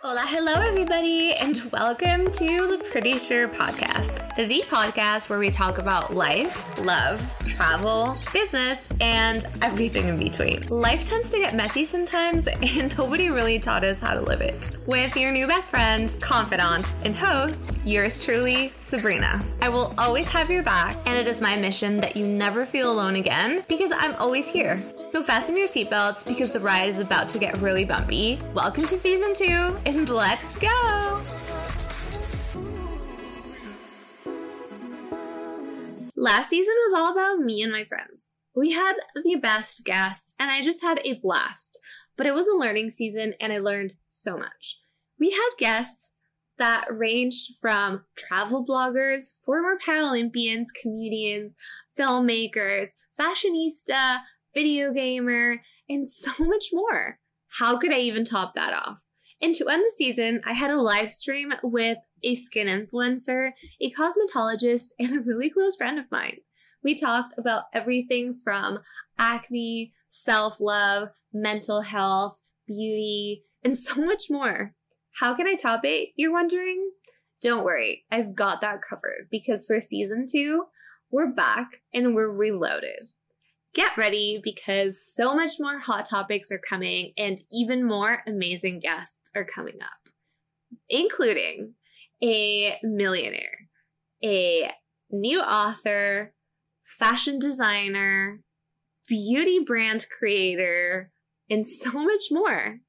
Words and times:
Hola, 0.00 0.24
hello, 0.28 0.52
everybody, 0.52 1.32
and 1.32 1.60
welcome 1.72 2.30
to 2.30 2.68
the 2.68 2.86
Pretty 2.92 3.18
Sure 3.18 3.48
Podcast, 3.48 4.36
the 4.36 4.62
podcast 4.68 5.28
where 5.28 5.40
we 5.40 5.50
talk 5.50 5.78
about 5.78 6.14
life, 6.14 6.78
love, 6.78 7.20
travel, 7.48 8.16
business, 8.32 8.88
and 9.00 9.44
everything 9.60 10.06
in 10.06 10.16
between. 10.16 10.60
Life 10.68 11.08
tends 11.08 11.32
to 11.32 11.38
get 11.38 11.56
messy 11.56 11.84
sometimes, 11.84 12.46
and 12.62 12.96
nobody 12.96 13.28
really 13.28 13.58
taught 13.58 13.82
us 13.82 13.98
how 13.98 14.14
to 14.14 14.20
live 14.20 14.40
it. 14.40 14.76
With 14.86 15.16
your 15.16 15.32
new 15.32 15.48
best 15.48 15.68
friend, 15.68 16.16
confidant, 16.20 16.94
and 17.04 17.16
host, 17.16 17.76
yours 17.84 18.24
truly, 18.24 18.72
Sabrina. 18.78 19.44
I 19.62 19.68
will 19.68 19.94
always 19.98 20.30
have 20.30 20.48
your 20.48 20.62
back, 20.62 20.96
and 21.06 21.18
it 21.18 21.26
is 21.26 21.40
my 21.40 21.56
mission 21.56 21.96
that 21.96 22.14
you 22.14 22.24
never 22.24 22.64
feel 22.64 22.92
alone 22.92 23.16
again 23.16 23.64
because 23.66 23.90
I'm 23.92 24.14
always 24.14 24.46
here. 24.46 24.80
So 25.08 25.22
fasten 25.22 25.56
your 25.56 25.66
seatbelts 25.66 26.26
because 26.26 26.50
the 26.50 26.60
ride 26.60 26.90
is 26.90 26.98
about 26.98 27.30
to 27.30 27.38
get 27.38 27.56
really 27.62 27.86
bumpy. 27.86 28.38
Welcome 28.52 28.84
to 28.84 28.94
season 28.94 29.32
two 29.32 29.74
and 29.86 30.06
let's 30.06 30.58
go! 30.58 31.22
Last 36.14 36.50
season 36.50 36.74
was 36.86 36.92
all 36.94 37.12
about 37.12 37.38
me 37.38 37.62
and 37.62 37.72
my 37.72 37.84
friends. 37.84 38.28
We 38.54 38.72
had 38.72 38.96
the 39.24 39.36
best 39.36 39.82
guests, 39.82 40.34
and 40.38 40.50
I 40.50 40.60
just 40.60 40.82
had 40.82 41.00
a 41.02 41.14
blast. 41.14 41.78
But 42.14 42.26
it 42.26 42.34
was 42.34 42.46
a 42.46 42.58
learning 42.58 42.90
season, 42.90 43.32
and 43.40 43.50
I 43.50 43.60
learned 43.60 43.94
so 44.10 44.36
much. 44.36 44.78
We 45.18 45.30
had 45.30 45.48
guests 45.56 46.12
that 46.58 46.84
ranged 46.90 47.54
from 47.62 48.04
travel 48.14 48.62
bloggers, 48.62 49.30
former 49.42 49.78
Paralympians, 49.78 50.66
comedians, 50.78 51.54
filmmakers, 51.98 52.90
fashionista, 53.18 54.18
video 54.54 54.92
gamer, 54.92 55.62
and 55.88 56.10
so 56.10 56.30
much 56.44 56.66
more. 56.72 57.18
How 57.58 57.78
could 57.78 57.92
I 57.92 57.98
even 57.98 58.24
top 58.24 58.54
that 58.54 58.72
off? 58.72 59.04
And 59.40 59.54
to 59.54 59.68
end 59.68 59.82
the 59.82 59.94
season, 59.96 60.40
I 60.44 60.52
had 60.52 60.70
a 60.70 60.80
live 60.80 61.12
stream 61.12 61.54
with 61.62 61.98
a 62.22 62.34
skin 62.34 62.66
influencer, 62.66 63.52
a 63.80 63.92
cosmetologist, 63.92 64.88
and 64.98 65.16
a 65.16 65.20
really 65.20 65.48
close 65.48 65.76
friend 65.76 65.98
of 65.98 66.10
mine. 66.10 66.38
We 66.82 66.98
talked 66.98 67.34
about 67.38 67.64
everything 67.72 68.32
from 68.32 68.80
acne, 69.18 69.92
self 70.08 70.60
love, 70.60 71.10
mental 71.32 71.82
health, 71.82 72.38
beauty, 72.66 73.44
and 73.62 73.78
so 73.78 73.94
much 74.04 74.24
more. 74.28 74.72
How 75.20 75.34
can 75.34 75.46
I 75.46 75.54
top 75.54 75.84
it? 75.84 76.10
You're 76.16 76.32
wondering? 76.32 76.90
Don't 77.40 77.64
worry, 77.64 78.04
I've 78.10 78.34
got 78.34 78.60
that 78.62 78.82
covered 78.82 79.28
because 79.30 79.64
for 79.64 79.80
season 79.80 80.24
two, 80.30 80.64
we're 81.10 81.32
back 81.32 81.82
and 81.94 82.14
we're 82.14 82.32
reloaded 82.32 83.10
get 83.78 83.96
ready 83.96 84.40
because 84.42 85.00
so 85.00 85.36
much 85.36 85.52
more 85.60 85.78
hot 85.78 86.04
topics 86.04 86.50
are 86.50 86.58
coming 86.58 87.12
and 87.16 87.44
even 87.52 87.86
more 87.86 88.22
amazing 88.26 88.80
guests 88.80 89.30
are 89.36 89.44
coming 89.44 89.78
up, 89.80 90.12
including 90.88 91.74
a 92.20 92.76
millionaire, 92.82 93.68
a 94.24 94.72
new 95.12 95.40
author, 95.40 96.34
fashion 96.98 97.38
designer, 97.38 98.40
beauty 99.06 99.60
brand 99.64 100.06
creator, 100.18 101.12
and 101.48 101.64
so 101.64 101.92
much 102.02 102.24
more. 102.32 102.80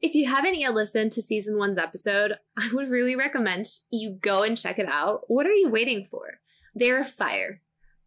If 0.00 0.14
you 0.14 0.28
haven't 0.28 0.60
yet 0.60 0.74
listened 0.74 1.10
to 1.12 1.22
season 1.22 1.58
one's 1.58 1.76
episode, 1.76 2.34
I 2.56 2.70
would 2.72 2.88
really 2.88 3.16
recommend 3.16 3.66
you 3.90 4.16
go 4.22 4.44
and 4.44 4.56
check 4.56 4.78
it 4.78 4.88
out. 4.88 5.22
What 5.26 5.46
are 5.46 5.52
you 5.52 5.68
waiting 5.68 6.06
for? 6.08 6.38
They're 6.72 7.02
fire. 7.02 7.62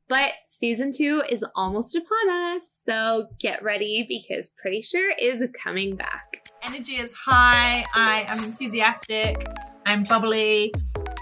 But 0.10 0.34
season 0.48 0.92
two 0.92 1.24
is 1.30 1.46
almost 1.56 1.96
upon 1.96 2.30
us, 2.30 2.70
so 2.70 3.28
get 3.40 3.64
ready 3.64 4.06
because 4.08 4.52
Pretty 4.62 4.82
Sure 4.82 5.12
is 5.20 5.42
coming 5.62 5.96
back. 5.96 6.50
Energy 6.62 6.96
is 6.96 7.14
high. 7.14 7.86
I 7.96 8.26
am 8.28 8.44
enthusiastic. 8.44 9.48
I'm 9.86 10.04
bubbly. 10.04 10.74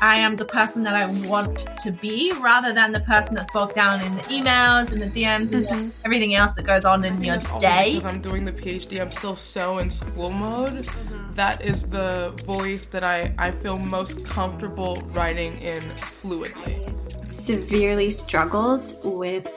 I 0.01 0.17
am 0.17 0.35
the 0.35 0.45
person 0.45 0.83
that 0.83 0.95
I 0.95 1.05
want 1.27 1.67
to 1.79 1.91
be 1.91 2.33
rather 2.41 2.73
than 2.73 2.91
the 2.91 3.01
person 3.01 3.35
that's 3.35 3.51
bogged 3.53 3.75
down 3.75 4.01
in 4.01 4.15
the 4.15 4.21
emails 4.23 4.91
and 4.91 5.01
the 5.01 5.07
DMs 5.07 5.53
and 5.53 5.65
mm-hmm. 5.65 5.89
everything 6.05 6.35
else 6.35 6.53
that 6.53 6.63
goes 6.63 6.85
on 6.85 7.03
in 7.05 7.23
your 7.23 7.37
day. 7.59 7.95
Because 7.95 8.13
I'm 8.13 8.21
doing 8.21 8.45
the 8.45 8.51
PhD, 8.51 8.99
I'm 8.99 9.11
still 9.11 9.35
so 9.35 9.77
in 9.79 9.89
school 9.91 10.31
mode. 10.31 10.69
Mm-hmm. 10.69 11.33
That 11.35 11.63
is 11.63 11.89
the 11.89 12.33
voice 12.45 12.87
that 12.87 13.03
I, 13.03 13.33
I 13.37 13.51
feel 13.51 13.77
most 13.77 14.25
comfortable 14.25 14.95
writing 15.13 15.53
in 15.63 15.79
fluidly 15.79 17.01
severely 17.41 18.11
struggled 18.11 18.93
with 19.03 19.47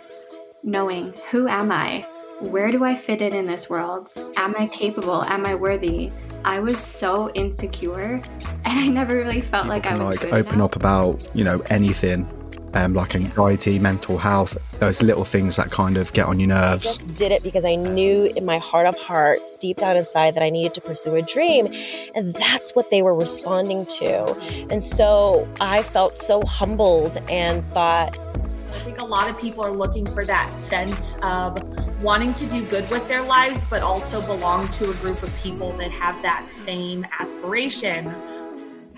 knowing 0.63 1.13
who 1.31 1.47
am 1.47 1.71
I? 1.71 2.07
Where 2.41 2.73
do 2.73 2.83
I 2.85 2.95
fit 2.95 3.23
in 3.23 3.35
in 3.35 3.47
this 3.47 3.69
world? 3.71 4.11
Am 4.37 4.55
I 4.59 4.67
capable? 4.69 5.23
Am 5.25 5.45
I 5.47 5.55
worthy? 5.55 6.11
I 6.45 6.59
was 6.59 6.79
so 6.79 7.31
insecure 7.31 8.21
and 8.65 8.79
I 8.79 8.89
never 8.89 9.17
really 9.17 9.41
felt 9.41 9.67
like 9.67 9.87
I 9.87 9.91
was 9.91 10.23
like 10.23 10.33
open 10.33 10.55
enough. 10.55 10.73
up 10.73 10.77
about, 10.77 11.31
you 11.35 11.45
know, 11.45 11.61
anything 11.71 12.27
um, 12.75 12.93
like 12.93 13.15
anxiety, 13.15 13.79
mental 13.79 14.19
health, 14.19 14.57
those 14.81 15.01
little 15.03 15.25
things 15.25 15.57
that 15.57 15.71
kind 15.71 15.97
of 15.97 16.13
get 16.13 16.27
on 16.27 16.39
your 16.41 16.49
nerves. 16.49 16.85
I 16.85 16.89
just 16.89 17.15
did 17.17 17.33
it 17.33 17.43
because 17.43 17.65
I 17.65 17.77
knew 17.77 18.33
in 18.37 18.45
my 18.45 18.59
heart 18.59 18.87
of 18.87 18.99
hearts, 18.99 19.57
deep 19.57 19.79
down 19.79 19.97
inside, 19.97 20.35
that 20.35 20.43
I 20.43 20.51
needed 20.51 20.75
to 20.75 20.81
pursue 20.81 21.15
a 21.15 21.23
dream. 21.23 21.69
And 22.15 22.35
that's 22.35 22.75
what 22.75 22.91
they 22.91 23.03
were 23.03 23.15
responding 23.15 23.87
to. 23.87 24.67
And 24.71 24.83
so 24.83 25.49
I 25.61 25.83
felt 25.83 26.17
so 26.17 26.43
humbled 26.43 27.19
and 27.31 27.63
thought, 27.63 28.19
I 28.19 28.79
think 28.81 29.01
a 29.01 29.07
lot 29.07 29.31
of 29.31 29.41
people 29.41 29.65
are 29.65 29.71
looking 29.71 30.05
for 30.07 30.25
that 30.27 30.59
sense 30.59 31.17
of 31.23 31.57
wanting 32.03 32.35
to 32.35 32.47
do 32.49 32.67
good 32.67 32.91
with 32.91 33.07
their 33.09 33.23
lives, 33.23 33.65
but 33.65 33.83
also 33.83 34.21
belong 34.27 34.69
to 34.69 34.91
a 34.91 34.95
group 34.95 35.23
of 35.23 35.35
people 35.43 35.71
that 35.79 35.91
have 35.91 36.21
that 36.23 36.43
same 36.43 37.07
aspiration. 37.19 38.13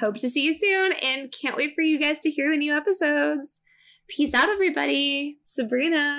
Hope 0.00 0.16
to 0.16 0.28
see 0.28 0.43
you 0.43 0.54
soon 0.54 0.93
and 1.03 1.31
can't 1.31 1.56
wait 1.56 1.75
for 1.75 1.82
you 1.82 1.98
guys 1.98 2.20
to 2.20 2.31
hear 2.31 2.50
the 2.50 2.56
new 2.56 2.75
episodes. 2.75 3.60
Peace 4.09 4.34
out, 4.34 4.49
everybody. 4.49 5.39
Sabrina. 5.44 6.19